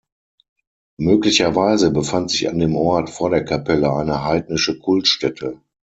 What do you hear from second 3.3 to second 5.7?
Kapelle eine heidnische Kultstätte.